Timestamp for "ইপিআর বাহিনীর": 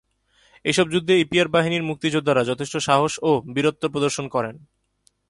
1.19-1.87